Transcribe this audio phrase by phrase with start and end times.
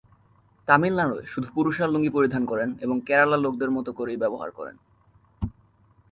[0.67, 4.75] তামিলনাডুয় শুধু পুরুষেরা লুঙ্গি পরিধান করেন এবং কেরালার লোকদের মত করেই ব্যবহার করেন।